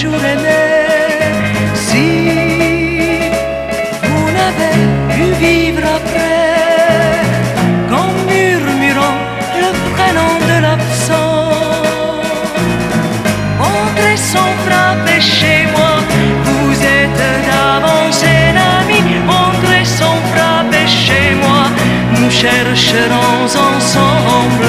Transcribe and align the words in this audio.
si 0.00 0.06
vous 4.02 4.26
n'avez 4.38 4.78
pu 5.12 5.24
vivre 5.44 5.82
après, 5.98 7.20
qu'en 7.90 8.10
murmurant 8.30 9.18
le 9.62 9.70
prénom 9.94 10.32
de 10.50 10.56
l'absent, 10.62 11.50
entrez 13.60 14.16
sans 14.16 14.52
frapper 14.66 15.20
chez 15.20 15.66
moi, 15.74 15.94
vous 16.44 16.72
êtes 16.98 17.22
d'avance 17.48 18.24
un 18.24 18.56
ami, 18.78 19.00
entrez 19.28 19.84
sans 19.84 20.18
frapper 20.32 20.86
chez 20.86 21.34
moi, 21.42 21.62
nous 22.18 22.30
chercherons 22.30 23.44
ensemble 23.44 24.66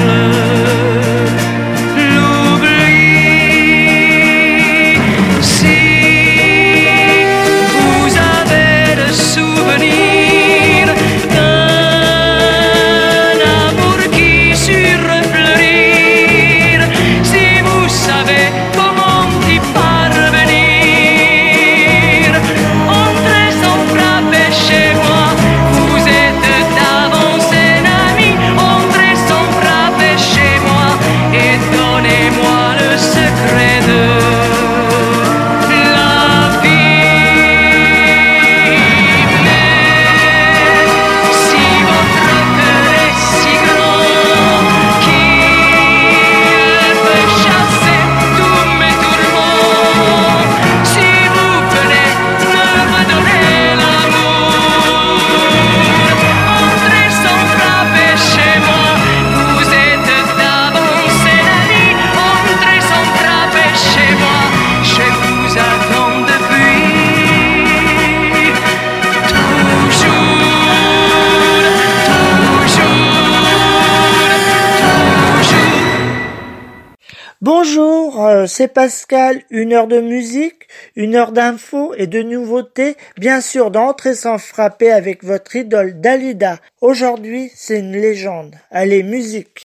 C'est 78.61 78.67
Pascal. 78.67 79.41
Une 79.49 79.73
heure 79.73 79.87
de 79.87 79.99
musique, 79.99 80.67
une 80.95 81.15
heure 81.15 81.31
d'infos 81.31 81.95
et 81.95 82.05
de 82.05 82.21
nouveautés, 82.21 82.95
bien 83.17 83.41
sûr 83.41 83.71
d'entrer 83.71 84.13
sans 84.13 84.37
frapper 84.37 84.91
avec 84.91 85.23
votre 85.23 85.55
idole 85.55 85.99
Dalida. 85.99 86.59
Aujourd'hui, 86.79 87.49
c'est 87.55 87.79
une 87.79 87.93
légende. 87.93 88.53
Allez, 88.69 89.01
musique. 89.01 89.63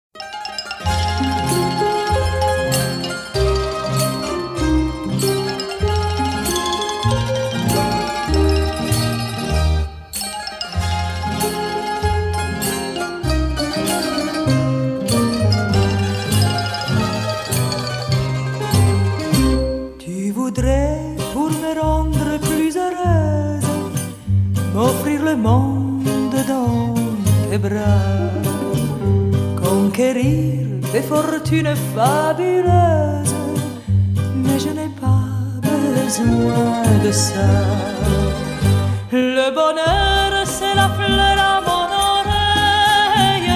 Le 25.30 25.36
monde 25.36 26.34
dans 26.48 26.94
tes 27.48 27.58
bras, 27.58 28.32
conquérir 29.62 30.58
des 30.92 31.02
fortunes 31.02 31.74
fabuleuses, 31.94 33.34
mais 34.42 34.58
je 34.64 34.70
n'ai 34.78 34.92
pas 35.04 35.28
besoin 35.70 36.82
de 37.04 37.12
ça. 37.12 37.50
Le 39.12 39.48
bonheur, 39.58 40.30
c'est 40.56 40.74
la 40.82 40.88
fleur 40.98 41.36
à 41.54 41.60
mon 41.68 41.86
oreille, 42.16 43.52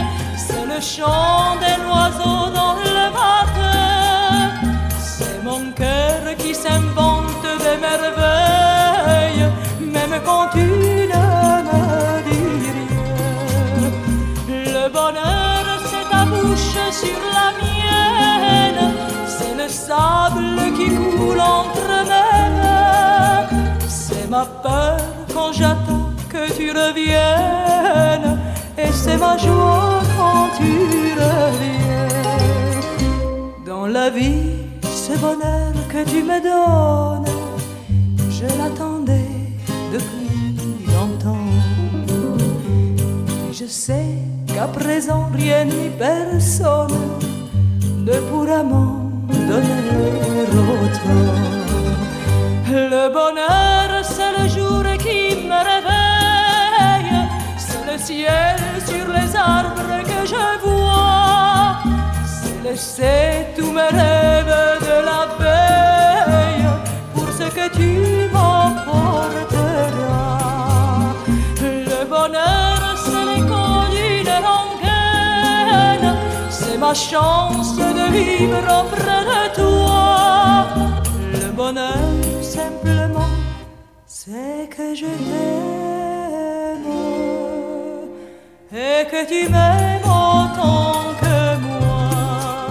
c'est 0.46 0.66
le 0.72 0.80
chant 0.80 1.56
des 1.64 1.78
oiseaux 1.90 2.53
peur 24.62 24.96
quand 25.34 25.52
j'attends 25.52 26.10
que 26.28 26.42
tu 26.56 26.70
reviennes, 26.70 28.38
et 28.76 28.92
c'est 28.92 29.16
ma 29.16 29.36
joie 29.36 30.02
quand 30.16 30.48
tu 30.58 30.72
reviens. 31.24 32.08
Dans 33.64 33.86
la 33.86 34.10
vie, 34.10 34.52
ce 34.82 35.12
bonheur 35.18 35.72
que 35.88 36.04
tu 36.10 36.22
me 36.22 36.38
donnes, 36.50 37.30
je 38.30 38.46
l'attendais 38.58 39.30
depuis 39.92 40.56
longtemps. 40.94 41.52
Et 43.48 43.52
je 43.52 43.66
sais 43.66 44.10
qu'à 44.52 44.66
présent 44.66 45.28
rien 45.32 45.64
ni 45.64 45.88
personne 45.98 46.98
ne 48.06 48.16
pourra 48.28 48.62
m'en 48.62 49.10
donner 49.28 50.46
autant. 50.52 51.32
Le 52.76 53.08
bonheur, 53.18 53.73
ciel 58.04 58.56
sur 58.86 59.06
les 59.16 59.34
arbres 59.34 59.96
que 60.10 60.20
je 60.32 60.46
vois, 60.64 61.78
c'est 62.26 62.60
laisser 62.62 63.46
tous 63.56 63.72
mes 63.78 63.90
rêves 64.00 64.56
de 64.88 64.96
la 65.10 65.22
veille 65.40 66.68
pour 67.14 67.28
ce 67.38 67.46
que 67.58 67.66
tu 67.78 67.90
m'emporteras. 68.34 69.24
Le 71.62 72.00
bonheur, 72.14 72.78
c'est 73.04 73.24
l'écho 73.30 73.66
d'une 73.96 74.34
rengaine, 74.50 76.10
c'est 76.50 76.78
ma 76.86 76.94
chance 76.94 77.76
de 77.76 78.06
vivre 78.18 78.64
auprès 78.80 79.22
de 79.32 79.40
toi. 79.60 80.66
Le 81.32 81.50
bonheur, 81.52 82.10
simplement, 82.42 83.34
c'est 84.06 84.68
que 84.76 84.94
je 84.94 85.06
t'aime 85.06 85.93
et 88.84 89.06
que 89.06 89.20
tu 89.26 89.48
m'aimes 89.48 90.04
autant 90.04 91.14
que 91.20 91.38
moi. 91.66 92.68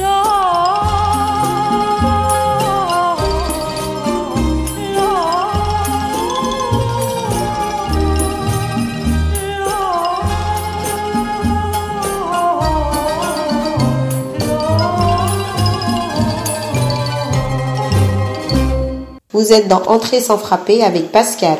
Là, 0.00 0.22
là, 4.94 4.96
là, 4.96 5.16
Vous 19.32 19.52
êtes 19.52 19.68
dans 19.68 19.82
Entrée 19.86 20.20
sans 20.20 20.38
frapper 20.38 20.84
avec 20.84 21.10
Pascal. 21.10 21.58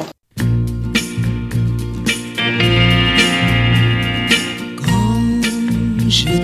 should 6.11 6.40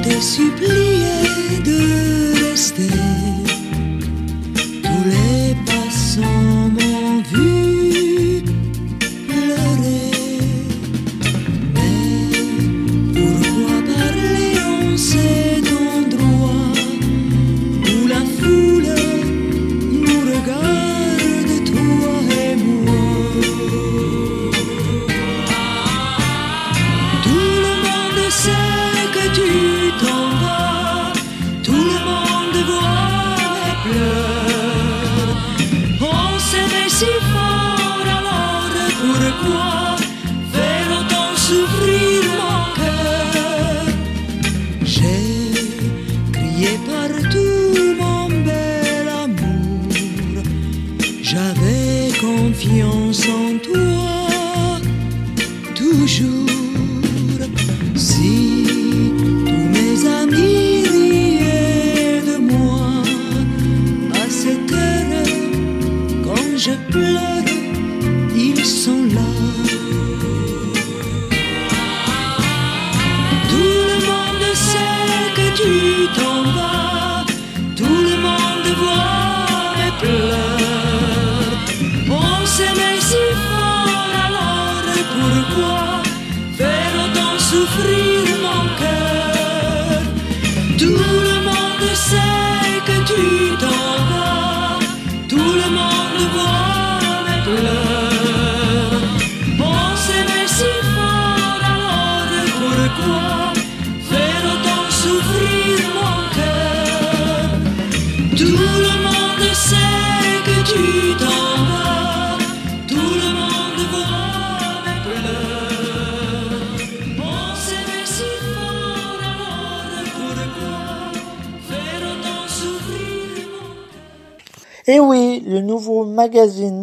confiance 52.56 53.28
en 53.28 53.58
toi. 53.58 53.95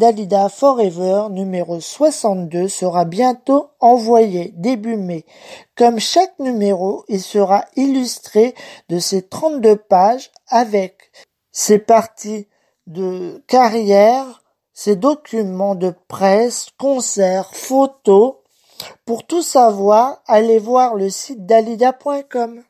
Dalida 0.03 0.49
Forever 0.49 1.29
numéro 1.29 1.79
soixante-deux 1.79 2.67
sera 2.67 3.05
bientôt 3.05 3.69
envoyé 3.79 4.51
début 4.57 4.97
mai. 4.97 5.23
Comme 5.77 5.97
chaque 5.97 6.37
numéro, 6.39 7.05
il 7.07 7.21
sera 7.21 7.63
illustré 7.77 8.53
de 8.89 8.99
ses 8.99 9.21
32 9.21 9.77
pages 9.77 10.29
avec 10.49 11.13
ses 11.53 11.79
parties 11.79 12.49
de 12.85 13.41
carrière, 13.47 14.43
ses 14.73 14.97
documents 14.97 15.75
de 15.75 15.93
presse, 16.09 16.67
concerts, 16.77 17.55
photos. 17.55 18.33
Pour 19.05 19.25
tout 19.25 19.41
savoir, 19.41 20.21
allez 20.27 20.59
voir 20.59 20.95
le 20.95 21.09
site 21.09 21.45
dalida.com. 21.45 22.61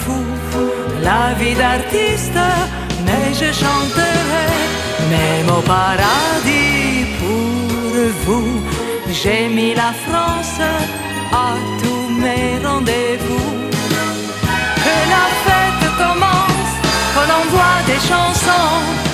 fou. 0.00 0.24
La 1.02 1.34
vie 1.38 1.54
d'artiste, 1.54 2.40
mais 3.04 3.32
je 3.32 3.52
chanterai 3.52 4.50
même 5.08 5.50
au 5.58 5.62
paradis 5.62 7.06
pour 7.18 8.10
vous. 8.24 8.62
J'ai 9.10 9.48
mis 9.48 9.74
la 9.74 9.92
France 10.06 10.60
à 11.32 11.54
tous 11.82 12.08
mes 12.24 12.64
rendez-vous. 12.64 13.50
Que 14.84 14.96
la 15.14 15.26
fête 15.44 15.86
commence, 16.02 16.74
que 17.14 17.22
l'on 17.30 17.44
voit 17.54 17.80
des 17.86 18.00
chansons 18.10 19.09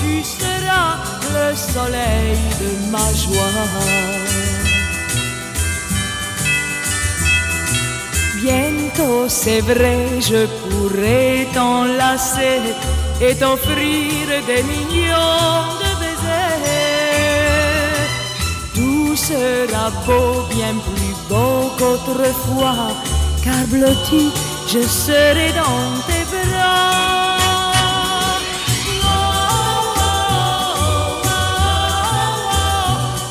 Tu 0.00 0.22
seras 0.24 0.96
le 1.34 1.56
soleil 1.56 2.38
de 2.60 2.90
ma 2.90 3.12
joie. 3.12 3.52
Bientôt, 8.42 9.28
c'est 9.28 9.60
vrai, 9.60 10.20
je 10.20 10.46
pourrai 10.46 11.46
t'enlacer 11.54 12.60
et 13.20 13.36
t'offrir 13.36 14.26
des 14.48 14.62
millions 14.64 15.81
sera 19.32 19.90
beau, 20.06 20.46
bien 20.50 20.74
plus 20.86 21.14
beau 21.28 21.70
qu'autrefois, 21.78 22.88
car 23.44 23.64
blotti, 23.72 24.24
je 24.72 24.82
serai 25.04 25.48
dans 25.60 25.88
tes 26.06 26.24
bras. 26.32 27.38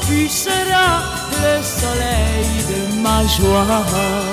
Tu 0.07 0.27
seras 0.43 0.97
le 1.43 1.53
soleil 1.79 2.51
de 2.71 2.79
ma 3.03 3.19
joie. 3.35 4.30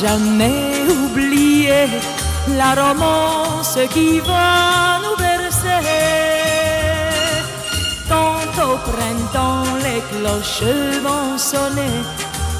Jamais 0.00 0.88
oublier 1.04 1.86
la 2.56 2.70
romance 2.82 3.78
qui 3.92 4.20
va 4.20 4.98
nous 5.04 5.16
bercer. 5.16 5.84
Quand 8.08 8.52
au 8.68 8.76
printemps 8.90 9.70
les 9.84 10.00
cloches 10.10 10.74
vont 11.06 11.36
sonner, 11.36 11.96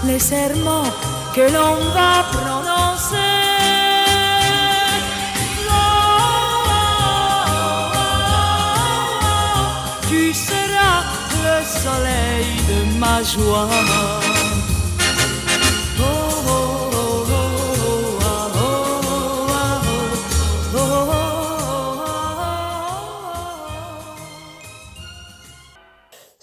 les 0.04 0.18
serments 0.18 0.92
que 1.34 1.44
l'on 1.54 1.76
va 1.96 2.14
prononcer. 2.36 3.16
Tu 10.08 10.34
seras 10.34 11.02
le 11.44 11.56
soleil 11.84 12.48
de 12.70 12.98
ma 12.98 13.22
joie. 13.22 14.29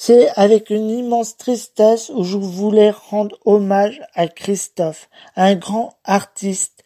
C'est 0.07 0.29
avec 0.37 0.69
une 0.69 0.89
immense 0.89 1.35
tristesse 1.35 2.09
où 2.15 2.23
je 2.23 2.37
voulais 2.37 2.91
rendre 2.91 3.37
hommage 3.43 4.01
à 4.13 4.29
Christophe, 4.29 5.09
un 5.35 5.55
grand 5.55 5.97
artiste, 6.05 6.85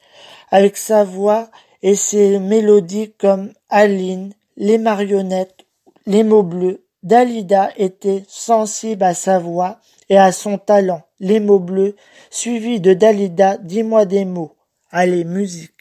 avec 0.50 0.76
sa 0.76 1.04
voix 1.04 1.52
et 1.84 1.94
ses 1.94 2.40
mélodies 2.40 3.14
comme 3.20 3.54
Aline, 3.70 4.34
les 4.58 4.80
marionnettes, 4.80 5.68
les 6.08 6.24
mots 6.24 6.42
bleus. 6.42 6.84
Dalida 7.04 7.70
était 7.78 8.24
sensible 8.28 9.04
à 9.04 9.14
sa 9.14 9.38
voix 9.38 9.78
et 10.10 10.18
à 10.18 10.32
son 10.32 10.58
talent. 10.58 11.04
Les 11.20 11.40
mots 11.40 11.60
bleus, 11.60 11.96
suivi 12.32 12.80
de 12.80 12.96
Dalida, 12.96 13.58
dis-moi 13.58 14.06
des 14.06 14.26
mots. 14.26 14.56
Allez, 14.90 15.26
musique. 15.26 15.81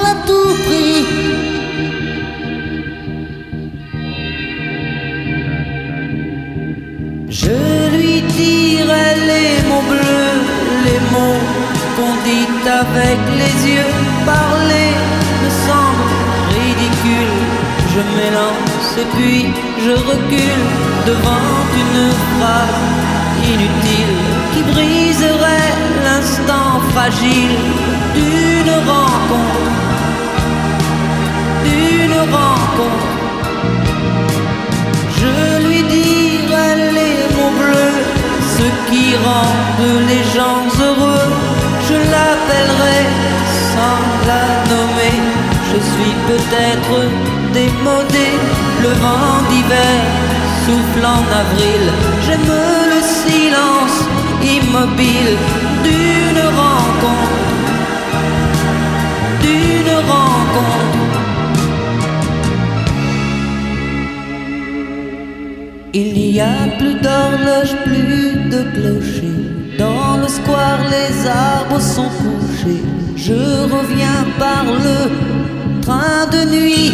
qu'on 12.01 12.15
dit 12.25 12.47
avec 12.81 13.19
les 13.39 13.55
yeux. 13.73 13.93
Parler 14.25 14.91
me 15.43 15.49
semble 15.67 16.05
ridicule. 16.57 17.37
Je 17.93 18.01
m'élance 18.15 18.89
et 19.03 19.07
puis 19.15 19.41
je 19.85 19.93
recule 20.11 20.65
devant 21.11 21.49
une 21.81 22.05
phrase 22.31 22.81
inutile 23.53 24.17
qui 24.51 24.61
briserait 24.73 25.73
l'instant 26.05 26.71
fragile 26.91 27.57
d'une 28.15 28.75
rencontre. 28.91 29.67
D'une 31.67 32.19
rencontre. 32.37 33.09
Je 35.19 35.67
lui 35.67 35.81
dirai 35.83 36.69
les 36.97 37.17
mots 37.35 37.55
bleus, 37.61 37.97
ce 38.57 38.67
qui 38.89 39.05
rendent 39.25 40.07
les 40.09 40.23
gens 40.35 40.63
heureux. 40.87 41.70
Je 41.91 41.97
l'appellerai 42.13 43.01
sans 43.73 44.01
la 44.29 44.45
nommer. 44.71 45.17
Je 45.71 45.79
suis 45.91 46.15
peut-être 46.29 46.95
démodé, 47.53 48.27
le 48.81 48.91
vent 49.03 49.35
d'hiver 49.49 49.97
souffle 50.63 51.05
en 51.05 51.23
avril. 51.43 51.83
J'aime 52.25 52.53
le 52.93 53.01
silence 53.21 53.97
immobile 54.55 55.33
d'une 55.85 56.43
rencontre. 56.61 57.39
D'une 59.43 59.95
rencontre. 60.11 61.11
Il 65.93 66.13
n'y 66.13 66.39
a 66.39 66.57
plus 66.77 66.95
d'horloge, 67.05 67.73
plus 67.83 68.49
de 68.49 68.61
clocher. 68.75 69.40
Les 70.33 71.27
arbres 71.27 71.81
sont 71.81 72.09
couchés. 72.09 72.83
Je 73.17 73.33
reviens 73.33 74.25
par 74.39 74.63
le 74.63 75.81
train 75.81 76.25
de 76.31 76.41
nuit. 76.55 76.91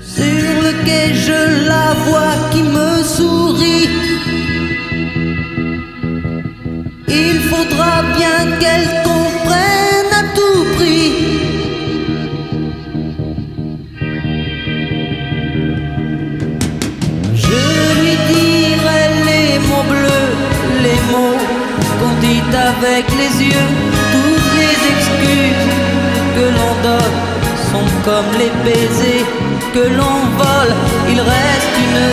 Sur 0.00 0.62
le 0.64 0.72
quai, 0.84 1.14
je 1.14 1.68
la 1.68 1.94
vois 2.06 2.34
qui 2.50 2.62
me 2.62 3.02
sourit. 3.04 3.88
Il 7.08 7.38
faudra 7.50 8.02
bien 8.16 8.58
qu'elle 8.58 9.05
avec 22.56 23.06
les 23.20 23.32
yeux. 23.44 23.68
Toutes 24.12 24.52
les 24.60 24.76
excuses 24.92 25.66
que 26.36 26.46
l'on 26.56 26.72
donne 26.88 27.16
sont 27.70 27.88
comme 28.04 28.30
les 28.38 28.52
baisers 28.64 29.26
que 29.74 29.84
l'on 29.98 30.18
vole. 30.40 30.74
Il 31.12 31.20
reste 31.20 31.74
une 31.86 32.04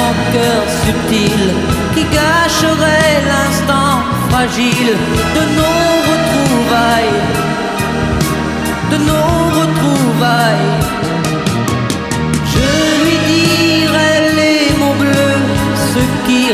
rancœur 0.00 0.62
subtile 0.84 1.48
qui 1.94 2.04
gâcherait 2.18 3.16
l'instant 3.32 3.94
fragile 4.28 4.92
de 5.36 5.42
nos 5.58 5.88
retrouvailles. 6.10 7.18
De 8.92 8.96
nos 9.10 9.38
retrouvailles. 9.60 10.72
Je 12.54 12.68
lui 13.02 13.18
dirai 13.32 14.12
les 14.38 14.60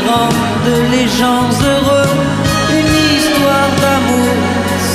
rendent 0.09 0.91
les 0.91 1.07
gens 1.19 1.49
heureux. 1.63 2.46
D'amour 3.81 4.35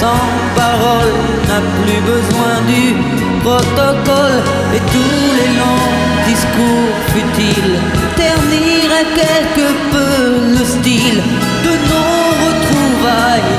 sans 0.01 0.29
parole 0.57 1.15
n'a 1.49 1.61
plus 1.79 2.01
besoin 2.13 2.55
du 2.73 2.95
protocole 3.43 4.41
et 4.77 4.83
tous 4.95 5.27
les 5.39 5.51
longs 5.61 5.93
discours 6.27 6.95
futiles 7.13 7.77
terniraient 8.17 9.11
quelque 9.21 9.69
peu 9.93 10.15
le 10.57 10.65
style 10.65 11.21
de 11.67 11.73
nos 11.91 12.25
retrouvailles, 12.47 13.55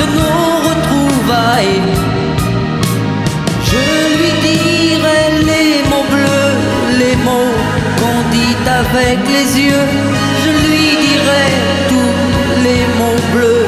de 0.00 0.06
nos 0.18 0.48
retrouvailles. 0.68 1.82
Je 3.70 3.82
lui 4.16 4.32
dirai 4.48 5.22
les 5.50 5.72
mots 5.90 6.08
bleus, 6.14 6.56
les 7.02 7.16
mots 7.26 7.56
qu'on 7.98 8.20
dit 8.30 8.56
avec 8.80 9.18
les 9.34 9.60
yeux. 9.60 9.88
Je 10.44 10.50
lui 10.66 10.88
dirai 11.06 11.79
bleus, 13.32 13.66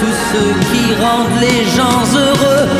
tous 0.00 0.16
ceux 0.32 0.52
qui 0.70 0.94
rendent 1.00 1.40
les 1.40 1.64
gens 1.76 2.04
heureux. 2.16 2.71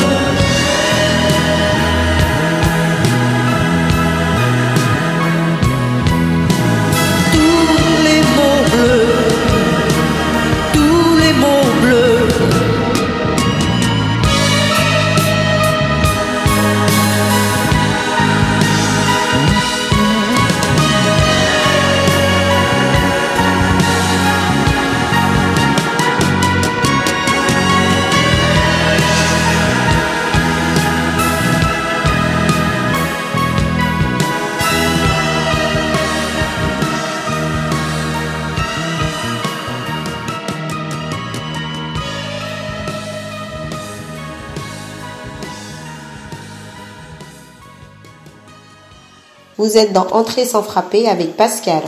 Vous 49.64 49.78
êtes 49.78 49.92
dans 49.92 50.08
Entrée 50.08 50.44
sans 50.44 50.64
frapper 50.64 51.06
avec 51.06 51.36
Pascal. 51.36 51.82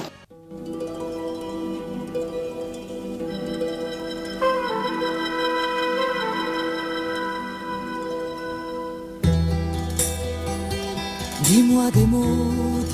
Dis-moi 11.43 11.91
des 11.93 12.07
mots, 12.07 12.23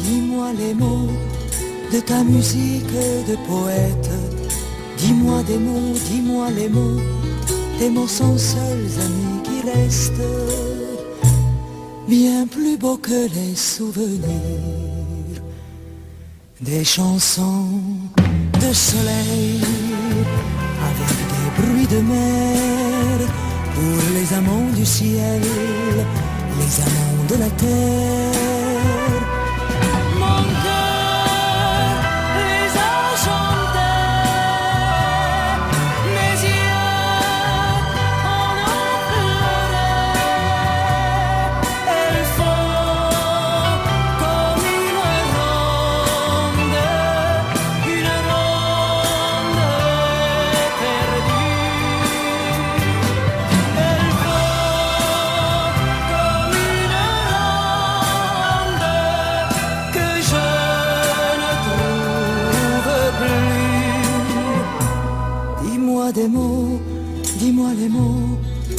dis-moi 0.02 0.46
les 0.58 0.72
mots 0.72 1.10
de 1.92 2.00
ta 2.00 2.24
musique 2.24 2.86
de 3.28 3.36
poète. 3.46 4.10
Dis-moi 4.96 5.42
des 5.42 5.58
mots, 5.58 5.92
dis-moi 6.10 6.46
les 6.56 6.70
mots, 6.70 7.02
tes 7.78 7.90
mots 7.90 8.08
sont 8.08 8.38
seuls 8.38 8.88
amis 9.04 9.42
qui 9.44 9.60
restent, 9.68 10.22
bien 12.10 12.44
plus 12.44 12.76
beaux 12.76 12.96
que 12.96 13.28
les 13.36 13.54
souvenirs 13.54 15.38
des 16.60 16.84
chansons 16.84 17.78
de 18.54 18.72
soleil 18.72 19.60
avec 20.88 21.16
des 21.32 21.48
bruits 21.62 21.86
de 21.86 22.00
mer 22.00 23.18
pour 23.74 23.98
les 24.16 24.34
amants 24.34 24.70
du 24.76 24.84
ciel, 24.84 25.40
les 26.60 26.74
amants 26.82 27.24
de 27.28 27.36
la 27.36 27.50
terre. 27.50 28.69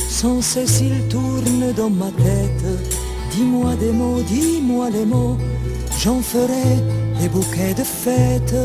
Sans 0.10 0.42
cesse 0.42 0.82
ils 0.82 1.08
tournent 1.08 1.74
dans 1.76 1.90
ma 1.90 2.12
tête. 2.12 2.66
Dis-moi 3.32 3.76
des 3.76 3.92
mots, 3.92 4.22
dis-moi 4.28 4.90
les 4.90 5.06
mots, 5.06 5.38
j'en 6.00 6.22
ferai 6.22 6.70
des 7.20 7.30
bouquets 7.30 7.74
de 7.74 7.84
fêtes 7.84 8.56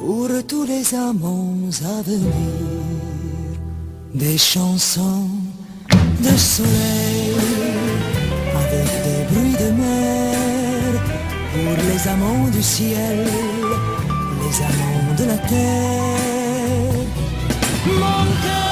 pour 0.00 0.28
tous 0.46 0.64
les 0.64 0.94
amants 0.94 1.54
à 1.84 2.02
venir. 2.02 2.32
Des 4.14 4.38
chansons 4.38 5.28
de 6.20 6.36
soleil 6.36 7.34
avec 8.62 8.88
des 9.06 9.22
bruits 9.30 9.58
de 9.64 9.70
mer 9.82 11.02
pour 11.52 11.72
les 11.88 12.08
amants 12.08 12.48
du 12.50 12.62
ciel, 12.62 13.26
les 14.42 14.56
amants 14.62 15.14
de 15.18 15.24
la 15.24 15.38
terre. 15.48 16.25
Mon 17.86 18.65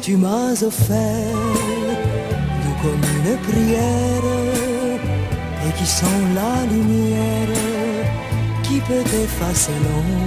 tu 0.00 0.16
m'as 0.16 0.52
offert, 0.62 1.36
doux 2.62 2.76
comme 2.82 3.04
une 3.16 3.36
prière, 3.48 4.26
et 5.66 5.72
qui 5.78 5.86
sont 5.86 6.20
la 6.34 6.64
lumière 6.72 7.48
qui 8.62 8.80
peut 8.80 9.08
effacer 9.24 9.72
l'ombre. 9.84 10.18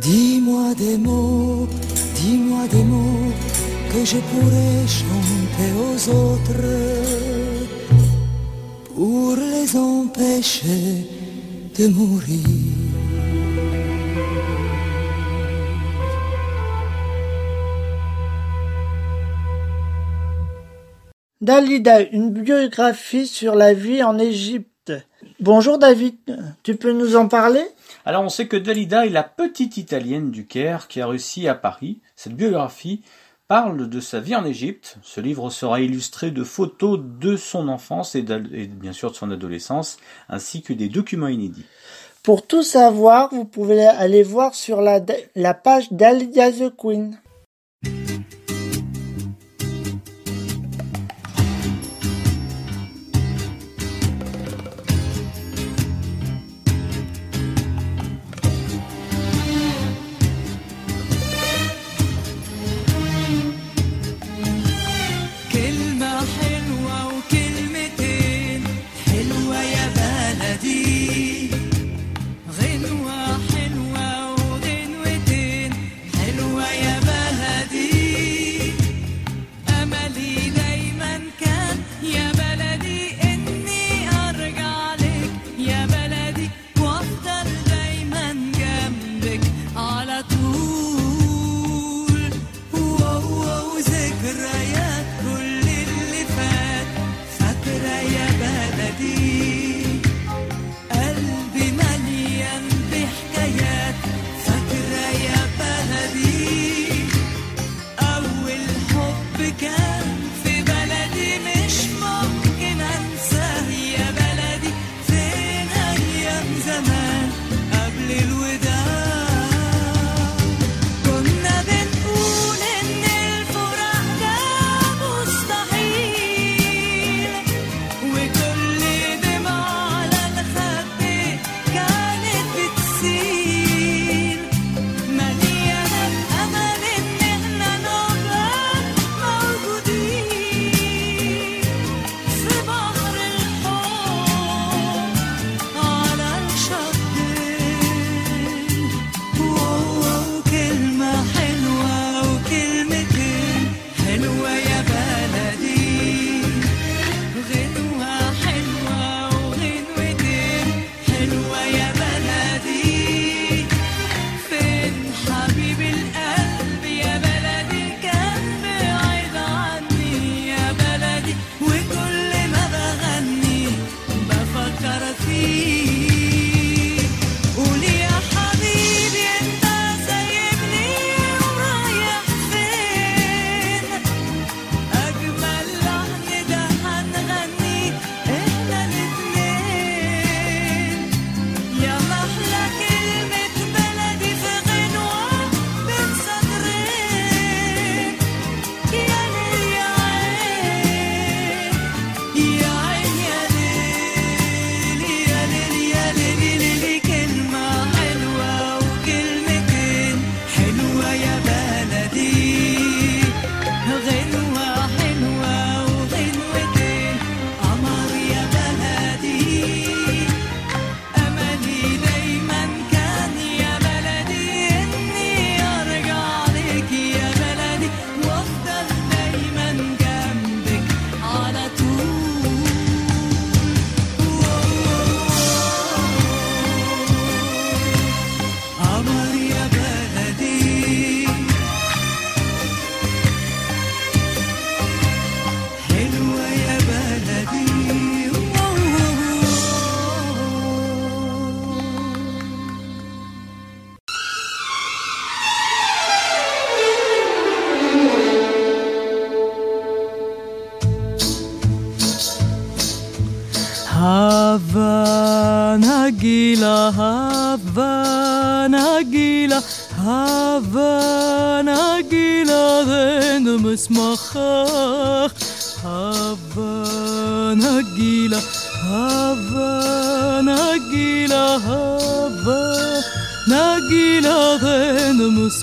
Dis-moi 0.00 0.74
des 0.76 0.96
mots, 0.96 1.66
dis-moi 2.14 2.66
des 2.70 2.84
mots 2.84 3.32
que 3.92 4.04
je 4.04 4.16
pourrais 4.16 4.86
chanter 4.86 5.27
de 11.78 11.86
mourir. 11.86 12.40
Dalida, 21.40 22.00
une 22.00 22.30
biographie 22.30 23.28
sur 23.28 23.54
la 23.54 23.74
vie 23.74 24.02
en 24.02 24.18
Égypte. 24.18 24.92
Bonjour 25.38 25.78
David, 25.78 26.16
tu 26.64 26.74
peux 26.74 26.92
nous 26.92 27.14
en 27.14 27.28
parler? 27.28 27.62
Alors 28.04 28.24
on 28.24 28.28
sait 28.28 28.48
que 28.48 28.56
Dalida 28.56 29.06
est 29.06 29.10
la 29.10 29.22
petite 29.22 29.76
italienne 29.76 30.32
du 30.32 30.46
Caire 30.46 30.88
qui 30.88 31.00
a 31.00 31.06
réussi 31.06 31.46
à 31.46 31.54
Paris. 31.54 32.00
Cette 32.16 32.34
biographie 32.34 33.02
parle 33.48 33.88
de 33.88 34.00
sa 34.00 34.20
vie 34.20 34.36
en 34.36 34.44
Égypte. 34.44 34.98
Ce 35.02 35.22
livre 35.22 35.48
sera 35.48 35.80
illustré 35.80 36.30
de 36.30 36.44
photos 36.44 37.00
de 37.02 37.36
son 37.36 37.68
enfance 37.68 38.14
et, 38.14 38.22
bien 38.22 38.92
sûr 38.92 39.10
de 39.10 39.16
son 39.16 39.30
adolescence, 39.30 39.96
ainsi 40.28 40.60
que 40.60 40.74
des 40.74 40.90
documents 40.90 41.28
inédits. 41.28 41.64
Pour 42.22 42.46
tout 42.46 42.62
savoir, 42.62 43.30
vous 43.32 43.46
pouvez 43.46 43.86
aller 43.86 44.22
voir 44.22 44.54
sur 44.54 44.82
la, 44.82 45.00
la 45.34 45.54
page 45.54 45.90
d'Alia 45.90 46.52
the 46.52 46.70
Queen. 46.76 47.18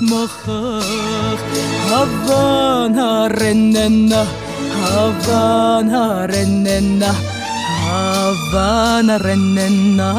machach. 0.10 1.41
Havana 1.89 3.30
renena. 3.30 4.22
Havana 4.82 6.28
renena. 6.32 7.12
Havana 7.82 9.15
renena. 9.26 10.10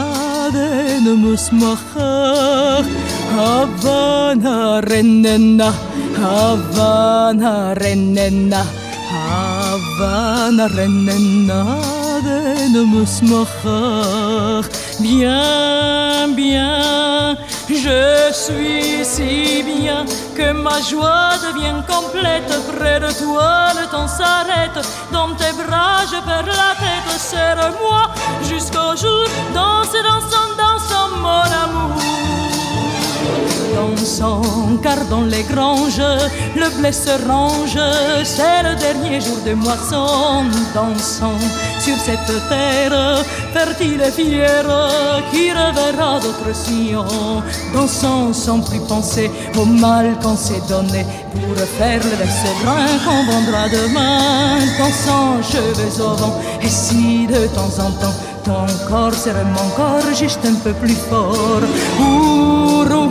Den 0.54 1.06
musmachach 1.22 2.88
Havana 3.34 4.80
renena. 4.88 5.68
Havana 6.20 7.74
renena. 7.80 8.62
Havana 9.12 10.66
renena. 10.76 11.58
Den 12.26 12.74
musmachach 12.92 14.66
Bien, 15.00 16.34
bien 16.34 17.36
je 17.76 18.32
suis 18.32 19.04
si 19.04 19.62
bien 19.62 20.04
que 20.36 20.52
ma 20.52 20.80
joie 20.80 21.32
devient 21.46 21.82
complète. 21.86 22.52
Près 22.76 23.00
de 23.00 23.10
toi, 23.22 23.68
le 23.78 23.86
temps 23.90 24.08
s'arrête. 24.08 24.78
Dans 25.12 25.34
tes 25.34 25.52
bras, 25.52 26.04
je 26.10 26.18
perds 26.26 26.46
la 26.46 26.72
tête. 26.82 27.20
Serre-moi 27.20 28.10
jusqu'au 28.42 28.96
jour. 28.96 29.26
Danse, 29.54 29.92
dansant, 29.92 30.50
dansant, 30.56 31.08
mon 31.20 31.48
amour. 31.64 32.25
Dansant, 33.76 34.40
car 34.82 35.04
dans 35.10 35.20
les 35.20 35.42
granges, 35.42 36.00
le 36.54 36.68
blé 36.78 36.92
se 36.92 37.10
range, 37.28 37.78
c'est 38.24 38.62
le 38.62 38.74
dernier 38.74 39.20
jour 39.20 39.36
de 39.44 39.52
moisson, 39.52 40.46
dansant 40.74 41.38
sur 41.78 41.94
cette 41.98 42.48
terre 42.48 43.22
fertile 43.52 44.00
et 44.00 44.10
fière, 44.10 44.64
qui 45.30 45.50
reverra 45.52 46.20
d'autres 46.20 46.56
sillons, 46.56 47.42
dansant 47.74 48.32
sans 48.32 48.60
plus 48.60 48.80
penser 48.80 49.30
au 49.58 49.66
mal 49.66 50.16
qu'on 50.22 50.36
s'est 50.36 50.62
donné, 50.66 51.04
pour 51.32 51.56
faire 51.78 52.00
le 52.02 52.26
serein 52.42 52.86
qu'on 53.04 53.30
vendra 53.30 53.68
demain, 53.68 54.56
dansant 54.78 55.42
cheveux 55.42 56.02
au 56.02 56.14
vent, 56.14 56.40
et 56.62 56.68
si 56.68 57.26
de 57.26 57.46
temps 57.48 57.74
en 57.86 57.90
temps, 58.00 58.16
ton 58.42 58.66
corps 58.88 59.12
serre 59.12 59.44
mon 59.44 59.68
corps 59.76 60.14
juste 60.14 60.46
un 60.46 60.54
peu 60.64 60.72
plus 60.72 60.96
fort. 61.10 61.60
Ourou, 62.00 63.10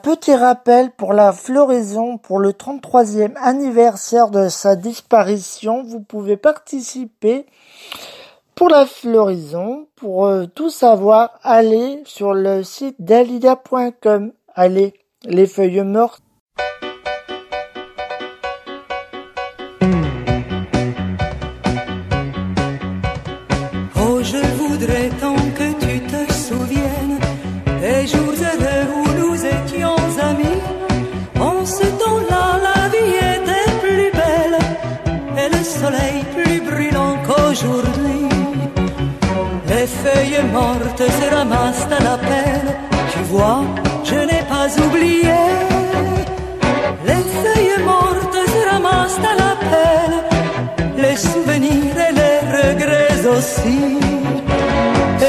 petit 0.00 0.34
rappel 0.34 0.90
pour 0.90 1.12
la 1.12 1.32
floraison 1.32 2.18
pour 2.18 2.38
le 2.38 2.52
33e 2.52 3.32
anniversaire 3.36 4.30
de 4.30 4.48
sa 4.48 4.76
disparition. 4.76 5.82
Vous 5.82 6.00
pouvez 6.00 6.36
participer 6.36 7.46
pour 8.54 8.68
la 8.68 8.86
floraison. 8.86 9.86
Pour 9.96 10.26
euh, 10.26 10.46
tout 10.46 10.70
savoir, 10.70 11.38
allez 11.42 12.02
sur 12.04 12.34
le 12.34 12.62
site 12.62 12.96
dalida.com. 12.98 14.32
Allez, 14.54 14.94
les 15.24 15.46
feuilles 15.46 15.84
mortes. 15.84 16.22
Plus 36.36 36.60
brûlant 36.60 37.16
qu'aujourd'hui. 37.26 38.28
Les 39.68 39.86
feuilles 39.86 40.42
mortes 40.52 41.04
se 41.18 41.34
ramassent 41.34 41.88
à 41.98 42.02
la 42.08 42.16
peine. 42.18 42.70
Tu 43.12 43.20
vois, 43.30 43.62
je 44.04 44.18
n'ai 44.28 44.42
pas 44.54 44.68
oublié. 44.84 45.40
Les 47.08 47.24
feuilles 47.40 47.82
mortes 47.84 48.40
se 48.54 48.60
ramassent 48.70 49.24
à 49.32 49.34
la 49.44 49.52
peine. 49.70 50.18
Les 51.04 51.16
souvenirs 51.16 51.96
et 52.08 52.12
les 52.20 52.38
regrets 52.58 53.20
aussi. 53.34 53.80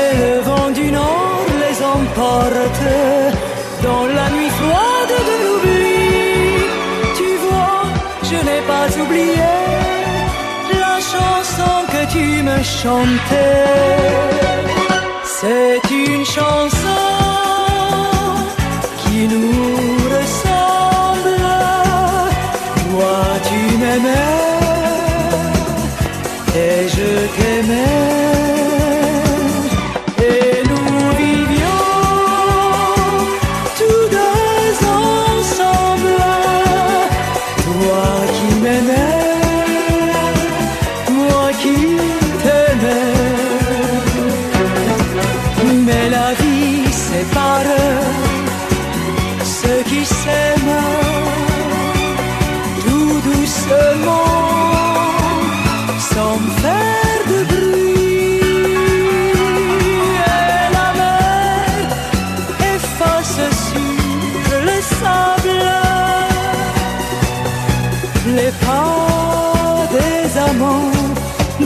Et 0.01 0.11
le 0.23 0.33
vent 0.47 0.71
du 0.79 0.91
nord 0.91 1.45
les 1.63 1.77
emporte 1.95 2.83
dans 3.83 4.05
la 4.17 4.27
nuit 4.35 4.53
froide 4.59 5.15
de 5.29 5.35
l'oubli. 5.43 6.01
Tu 7.19 7.29
vois, 7.45 7.83
je 8.29 8.37
n'ai 8.47 8.61
pas 8.71 8.87
oublié 9.03 9.40
chantais. 12.63 13.65
C'est 15.23 15.81
une 15.91 16.25
chanson 16.25 17.01
qui 19.03 19.27
nous 19.27 19.97
ressemble. 20.15 21.41
Toi, 22.81 23.17
tu 23.47 23.77
m'aimais 23.77 24.51
et 26.55 26.87
je 26.87 27.09
t'aimais. 27.35 28.20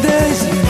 There's 0.01 0.64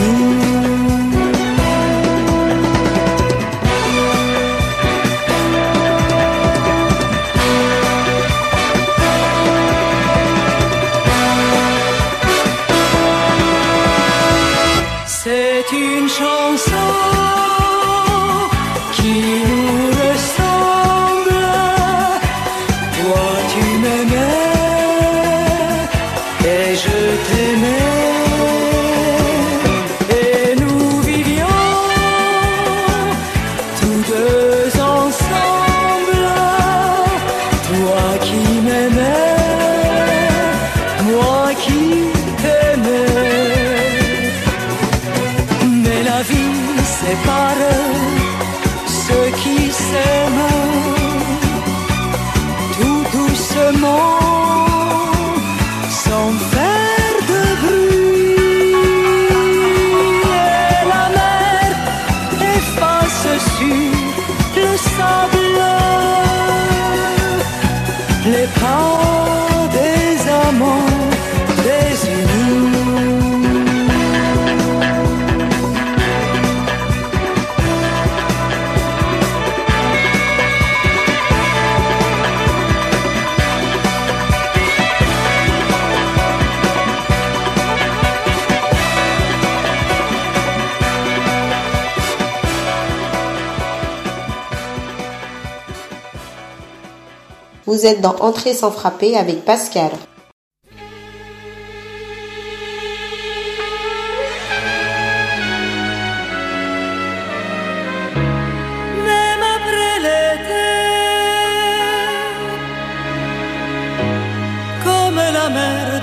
Vous 97.66 97.86
êtes 97.86 98.02
dans 98.02 98.16
Entrée 98.18 98.54
sans 98.54 98.72
frapper 98.72 99.18
avec 99.18 99.44
Pascal. 99.44 99.92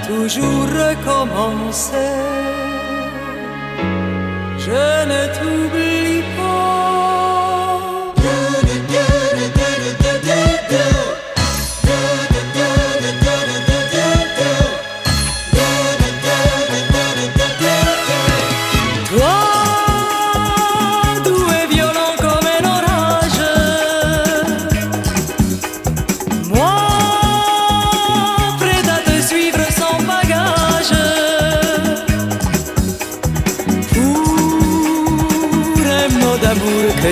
toujours 0.06 0.66
recommencer. 0.66 2.31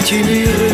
Tu 0.02 0.69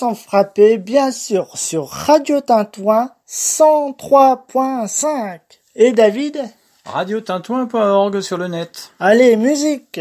sans 0.00 0.14
frapper, 0.14 0.78
bien 0.78 1.12
sûr, 1.12 1.58
sur 1.58 1.90
Radio 1.90 2.40
Tintouin 2.40 3.10
103.5. 3.28 5.40
Et 5.76 5.92
David? 5.92 6.42
Radiotintouin.org 6.86 8.22
sur 8.22 8.38
le 8.38 8.48
net. 8.48 8.92
Allez, 8.98 9.36
musique 9.36 10.00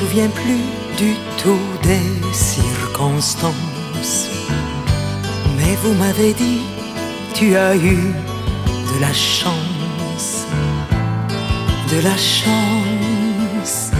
souviens 0.00 0.30
plus 0.42 0.64
du 0.96 1.12
tout 1.42 1.66
des 1.82 2.10
circonstances. 2.32 4.30
Mais 5.56 5.74
vous 5.82 5.94
m'avez 6.02 6.32
dit, 6.32 6.62
tu 7.34 7.54
as 7.54 7.76
eu 7.76 7.98
de 8.90 8.96
la 9.00 9.12
chance, 9.12 10.46
de 11.92 11.98
la 12.08 12.16
chance. 12.16 13.90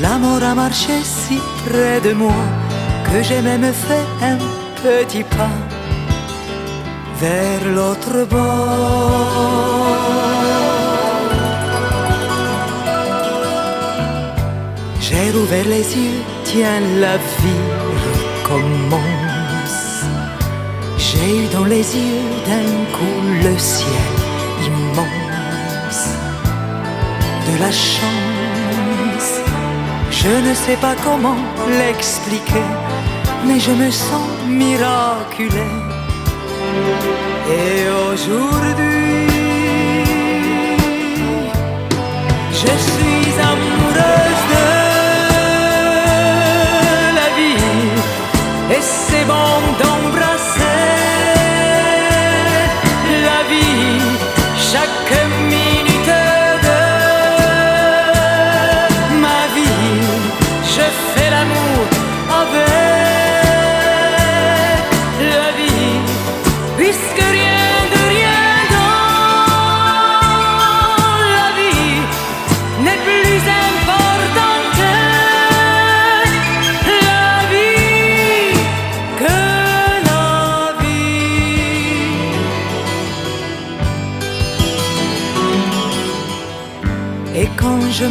L'amour 0.00 0.40
a 0.42 0.54
marché 0.54 0.96
si 1.02 1.38
près 1.66 2.00
de 2.00 2.12
moi 2.12 2.44
que 3.06 3.20
j'ai 3.26 3.42
même 3.42 3.72
fait 3.86 4.06
un 4.32 4.38
petit 4.84 5.24
pas 5.24 5.58
vers 7.20 7.64
l'autre 7.74 8.24
bord. 8.30 10.23
J'ai 15.24 15.30
rouvert 15.30 15.64
les 15.64 15.96
yeux, 15.96 16.20
tiens, 16.44 16.80
la 17.00 17.16
vie 17.16 17.64
recommence. 18.42 19.80
J'ai 20.98 21.44
eu 21.44 21.46
dans 21.50 21.64
les 21.64 21.86
yeux 21.96 22.26
d'un 22.46 22.70
coup 22.94 23.20
le 23.42 23.56
ciel 23.56 24.12
immense. 24.66 26.04
De 27.46 27.58
la 27.58 27.72
chance, 27.72 29.30
je 30.10 30.28
ne 30.46 30.52
sais 30.52 30.76
pas 30.76 30.94
comment 31.02 31.40
l'expliquer, 31.78 32.68
mais 33.46 33.58
je 33.58 33.70
me 33.70 33.90
sens 33.90 34.28
miraculé. 34.46 35.70
Et 37.48 37.88
aujourd'hui, 38.12 39.26
je 42.52 42.72
suis 42.86 43.32
amoureuse 43.40 44.33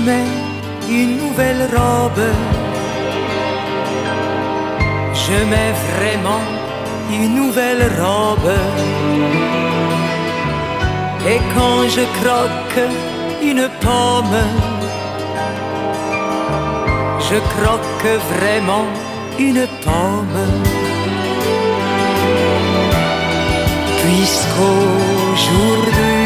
mets 0.06 0.32
une 0.90 1.18
nouvelle 1.18 1.68
robe, 1.76 2.24
je 5.14 5.38
mets 5.52 5.74
vraiment 5.94 6.44
une 7.12 7.36
nouvelle 7.36 7.84
robe. 8.00 8.54
Et 11.26 11.40
quand 11.56 11.82
je 11.96 12.04
croque 12.20 12.82
une 13.42 13.66
pomme, 13.80 14.42
je 17.28 17.38
croque 17.54 18.08
vraiment 18.34 18.88
une 19.40 19.66
pomme. 19.86 20.42
Puisqu'aujourd'hui, 24.02 26.23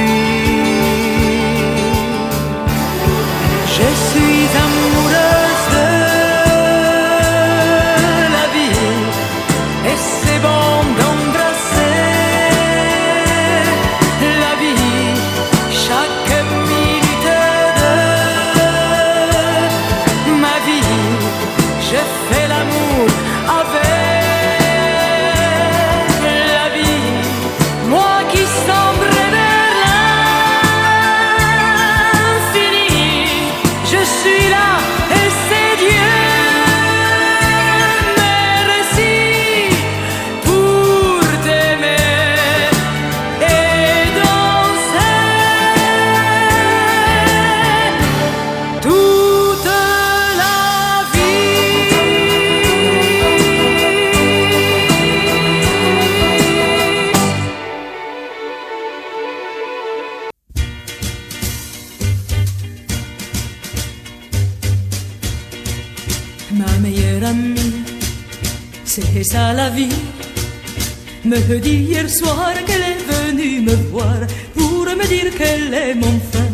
Me 71.50 71.60
dit 71.60 71.84
hier 71.90 72.10
soir 72.10 72.54
qu'elle 72.66 72.82
est 72.82 73.04
venue 73.10 73.62
me 73.62 73.76
voir 73.90 74.20
pour 74.54 74.84
me 74.84 75.08
dire 75.08 75.34
qu'elle 75.38 75.74
est 75.74 75.96
mon 75.96 76.20
frère. 76.30 76.52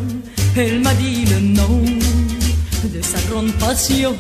Elle 0.56 0.82
m'a 0.82 0.94
dit 0.94 1.26
le 1.26 1.39
nom 1.39 1.82
de 2.84 3.02
sa 3.02 3.20
grande 3.28 3.52
passion. 3.54 4.16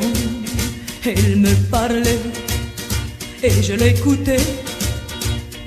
Elle 1.05 1.35
me 1.35 1.53
parlait 1.69 2.19
et 3.43 3.61
je 3.61 3.73
l'écoutais. 3.73 4.47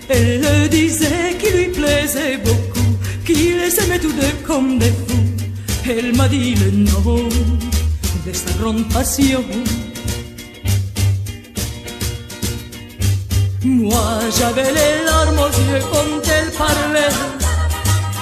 Elle 0.09 0.41
le 0.41 0.69
disait 0.69 1.37
qu'il 1.39 1.57
lui 1.57 1.69
plaisait 1.69 2.39
beaucoup, 2.39 2.91
qu'il 3.25 3.71
s'aimait 3.71 4.01
tous 4.01 4.13
deux 4.13 4.37
comme 4.45 4.77
des 4.79 4.91
fous. 5.07 5.89
Elle 5.89 6.17
m'a 6.17 6.27
dit 6.27 6.57
le 6.57 6.71
nom 6.73 7.29
de 8.27 8.33
sa 8.33 8.51
grande 8.59 8.89
passion. 8.89 9.45
J'avais 14.31 14.73
les 14.73 15.05
larmes 15.05 15.39
aux 15.39 15.49
yeux 15.49 15.85
quand 15.93 16.31
elle 16.37 16.51
parlait. 16.53 17.15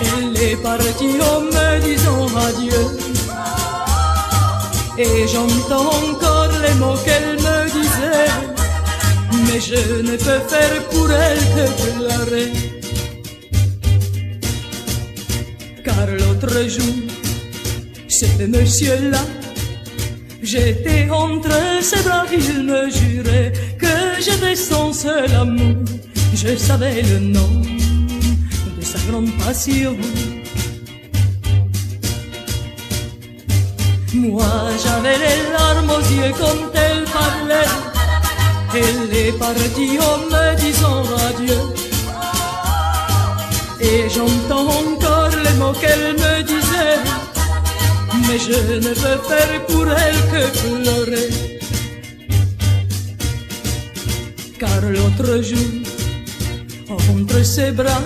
Elle 0.00 0.42
est 0.42 0.56
partie 0.56 1.18
en 1.20 1.40
me 1.40 1.80
disant 1.80 2.26
adieu. 2.46 2.84
Et 4.98 5.26
j'entends 5.26 5.92
encore 6.10 6.52
les 6.62 6.74
mots 6.74 6.98
qu'elle 7.04 7.36
me 7.36 7.70
disait. 7.70 8.32
Mais 9.46 9.60
je 9.60 10.02
ne 10.02 10.16
peux 10.16 10.42
faire 10.48 10.82
pour 10.90 11.10
elle 11.10 11.44
que 11.54 11.66
pleurer. 11.82 12.52
Car 15.84 16.06
l'autre 16.06 16.68
jour, 16.68 16.94
ce 18.08 18.26
monsieur-là 18.46 19.20
J'étais 20.44 21.08
entre 21.10 21.56
ses 21.80 22.02
bras, 22.02 22.26
il 22.30 22.64
me 22.64 22.90
jurait 22.90 23.50
que 23.78 24.22
j'étais 24.22 24.54
son 24.54 24.92
seul 24.92 25.32
amour. 25.34 25.82
Je 26.34 26.54
savais 26.56 27.00
le 27.00 27.18
nom 27.18 27.62
de 28.78 28.84
sa 28.84 28.98
grande 29.08 29.30
passion. 29.38 29.96
Moi 34.12 34.44
j'avais 34.84 35.16
les 35.16 35.50
larmes 35.50 35.90
aux 35.90 36.06
yeux 36.12 36.34
quand 36.38 36.78
elle 36.86 37.04
parlait. 37.04 37.70
Elle 38.74 39.16
est 39.16 39.32
partie 39.38 39.98
en 39.98 40.18
me 40.30 40.56
disant 40.60 41.04
adieu. 41.26 41.62
Et 43.80 44.10
j'entends 44.10 44.68
encore 44.68 45.30
les 45.42 45.54
mots 45.58 45.72
qu'elle 45.80 46.12
me 46.12 46.42
disait. 46.42 46.63
Mais 48.26 48.38
je 48.38 48.76
ne 48.76 48.94
peux 48.94 49.18
faire 49.28 49.66
pour 49.66 49.86
elle 49.86 50.20
que 50.32 50.42
pleurer. 50.60 51.28
Car 54.58 54.80
l'autre 54.82 55.42
jour, 55.42 55.84
entre 56.88 57.44
ses 57.44 57.70
bras, 57.72 58.02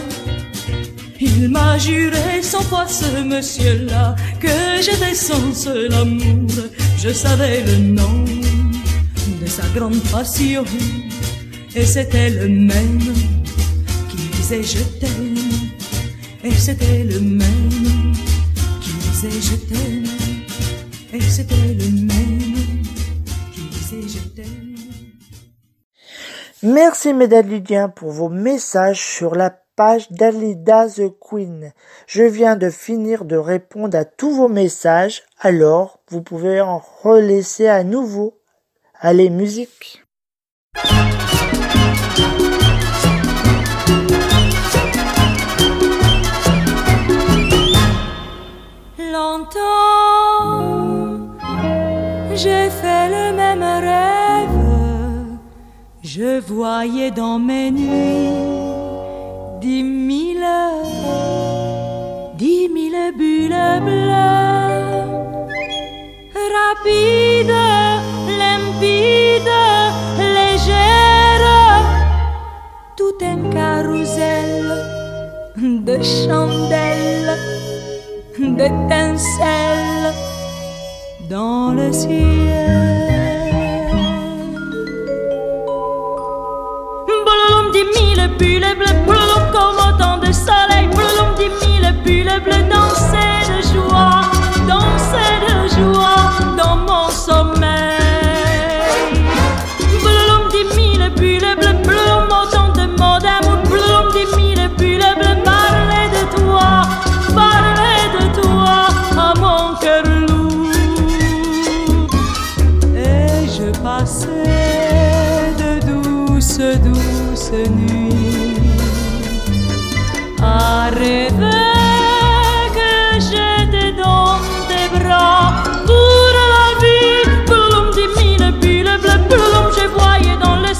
il 1.21 1.49
m'a 1.49 1.79
juré 1.79 2.43
sans 2.43 2.63
fois 2.63 2.87
ce 2.87 3.23
monsieur-là 3.23 4.17
que 4.41 4.49
j'étais 4.81 5.15
son 5.15 5.53
seul 5.53 5.93
amour. 5.93 6.51
Je 6.99 7.11
savais 7.13 7.63
le 7.65 7.77
nom 7.77 8.25
de 9.41 9.47
sa 9.47 9.63
grande 9.75 10.03
passion 10.11 10.65
et 11.75 11.85
c'était 11.85 12.31
le 12.31 12.49
même 12.49 12.99
qui 14.09 14.17
disait 14.37 14.63
je 14.63 14.83
t'aime. 14.99 15.37
Et 16.45 16.55
c'était 16.55 17.05
le 17.05 17.21
même 17.21 18.15
Merci 26.63 27.13
mesdames 27.15 27.93
pour 27.97 28.13
vos 28.13 28.29
messages 28.29 29.01
sur 29.01 29.35
la 29.35 29.51
page 29.75 30.13
d'Alida 30.13 30.89
the 30.89 31.11
Queen. 31.19 31.73
Je 32.07 32.23
viens 32.23 32.55
de 32.55 32.71
finir 32.71 33.25
de 33.25 33.37
répondre 33.37 33.99
à 33.99 34.05
tous 34.05 34.31
vos 34.31 34.49
messages, 34.49 35.25
alors 35.41 35.99
vous 36.09 36.23
pouvez 36.23 36.61
en 36.61 36.81
relaisser 37.03 37.67
à 37.67 37.83
nouveau. 37.83 38.39
Allez, 39.01 39.31
musique. 39.31 40.05
J'ai 52.41 52.71
fait 52.71 53.09
le 53.09 53.33
même 53.35 53.63
rêve. 53.63 54.59
Je 56.05 56.41
voyais 56.41 57.11
dans 57.11 57.39
mes 57.39 57.71
nuits 57.73 58.31
dix 59.61 59.83
mille, 59.83 60.47
dix 62.37 62.69
mille 62.69 63.13
bulles 63.19 63.81
bleues, 63.83 65.03
rapides, 66.55 67.65
limpides, 68.41 69.59
légères, 70.37 71.83
tout 72.97 73.19
un 73.21 73.51
carrousel 73.51 74.63
de 75.57 75.97
chandelles 76.03 77.58
d'étincelles 78.41 80.15
dans 81.29 81.73
le 81.73 81.93
ciel. 81.93 82.09
Bouloum 87.25 87.73
dix 87.73 87.85
mille 88.01 88.31
bulles 88.39 88.77
bleues, 89.07 89.53
comme 89.53 89.79
autant 89.89 90.19
de 90.19 90.33
soleil, 90.33 90.87
bouloum 90.89 91.35
dix 91.37 91.51
mille 91.67 91.93
bulles 92.05 92.41
bleues, 92.45 92.69
danser 92.71 93.38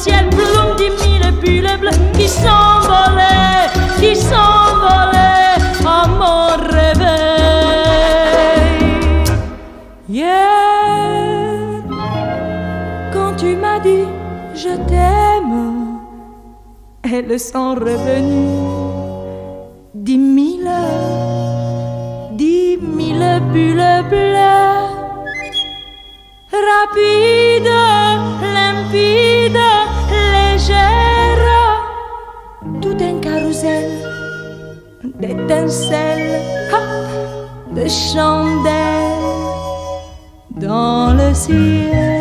ciel, 0.09 0.29
plum 0.31 0.69
dix 0.77 0.93
mille 1.03 1.29
bulles 1.41 1.77
bleues 1.81 2.01
qui 2.17 2.29
s'envolaient, 2.29 3.69
qui 4.01 4.13
s'envolaient 4.17 5.59
à 5.85 6.07
mon 6.21 6.57
réveil. 6.75 7.09
Hier, 10.09 11.83
quand 13.13 13.33
tu 13.37 13.57
m'as 13.57 13.81
dit 13.81 14.07
je 14.55 14.75
t'aime, 14.89 16.01
elles 17.03 17.39
sont 17.39 17.75
revenues 17.75 18.67
dix 19.95 20.19
mille, 20.19 20.71
dix 22.33 22.79
mille 22.81 23.41
bulles 23.53 24.05
bleues, 24.11 24.89
rapides, 26.67 27.79
limpides, 28.57 29.78
d'étincelles, 35.21 36.43
de 37.75 37.89
chandelles 37.89 39.09
dans 40.51 41.15
le 41.15 41.35
ciel. 41.35 42.18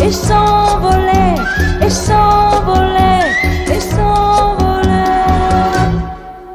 Et 0.00 0.12
s'envolait, 0.12 1.34
et 1.84 1.90
s'envolait, 1.90 3.32
et 3.66 3.80
s'envolait 3.80 4.38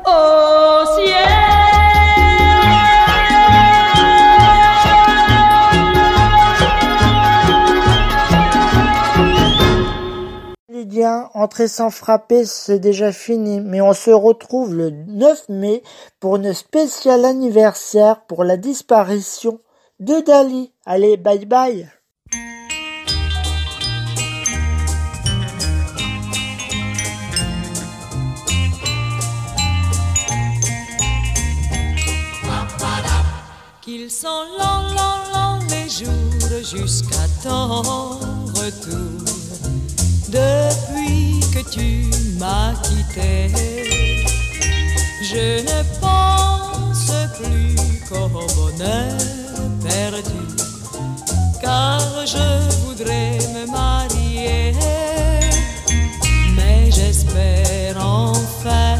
au 0.05 0.83
Lydien, 10.69 11.29
entrer 11.33 11.67
sans 11.67 11.89
frapper, 11.89 12.45
c'est 12.45 12.79
déjà 12.79 13.11
fini, 13.11 13.61
mais 13.61 13.81
on 13.81 13.93
se 13.93 14.11
retrouve 14.11 14.75
le 14.75 14.89
9 14.89 15.49
mai 15.49 15.83
pour 16.19 16.37
une 16.37 16.53
spéciale 16.53 17.25
anniversaire 17.25 18.25
pour 18.25 18.43
la 18.43 18.57
disparition 18.57 19.59
de 19.99 20.19
Dali. 20.25 20.73
Allez, 20.85 21.17
bye 21.17 21.45
bye 21.45 21.89
Qu'ils 33.85 34.09
sont 34.09 34.45
longs, 34.57 34.95
longs, 34.95 35.33
longs 35.33 35.59
les 35.69 35.89
jours 35.89 36.63
jusqu'à 36.63 37.27
ton 37.43 37.81
retour. 38.53 39.25
Depuis 40.29 41.41
que 41.53 41.69
tu 41.69 42.09
m'as 42.39 42.73
quitté, 42.75 43.51
je 45.21 45.61
ne 45.63 45.83
pense 45.99 47.11
plus 47.37 47.75
qu'au 48.07 48.29
bonheur 48.29 49.17
perdu, 49.83 50.47
car 51.61 51.99
je 52.25 52.69
voudrais 52.85 53.37
me 53.53 53.69
marier. 53.69 54.73
Mais 56.55 56.89
j'espère 56.89 57.97
enfin 57.97 58.95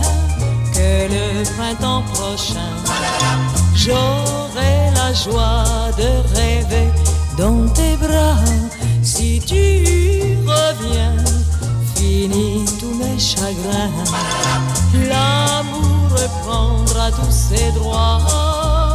que 0.73 1.07
le 1.07 1.43
printemps 1.55 2.03
prochain 2.13 2.73
J'aurai 3.85 4.52
joie 5.13 5.91
de 5.97 6.35
rêver 6.35 6.89
dans 7.37 7.67
tes 7.69 7.95
bras. 7.97 8.43
Si 9.01 9.39
tu 9.45 10.37
reviens, 10.45 11.17
finis 11.95 12.65
tous 12.79 12.95
mes 12.95 13.19
chagrins. 13.19 13.91
L'amour 15.07 16.09
reprendra 16.11 17.11
tous 17.11 17.31
ses 17.31 17.71
droits. 17.71 18.92